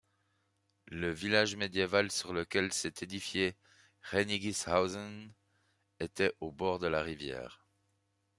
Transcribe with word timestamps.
Le 0.87 1.11
village 1.11 1.55
médiéval 1.55 2.11
sur 2.11 2.33
lequel 2.33 2.73
s'est 2.73 2.95
édifié 3.03 3.55
Rennigishausen 4.01 5.31
était 5.99 6.33
au 6.39 6.51
bord 6.51 6.79
de 6.79 6.87
la 6.87 7.03
rivière. 7.03 7.63